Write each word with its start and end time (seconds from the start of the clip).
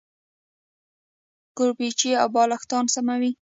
کوربچې 1.57 2.11
او 2.21 2.27
بالښتان 2.35 2.85
سموي. 2.95 3.29